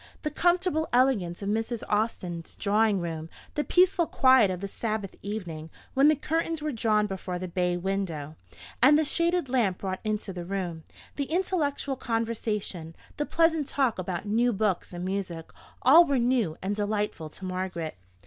[0.23, 1.83] The comfortable elegance of Mrs.
[1.87, 7.05] Austin's drawing room, the peaceful quiet of the Sabbath evening, when the curtains were drawn
[7.05, 8.35] before the bay window,
[8.81, 10.83] and the shaded lamp brought into the room;
[11.17, 15.51] the intellectual conversation; the pleasant talk about new books and music:
[15.83, 17.95] all were new and delightful to Margaret.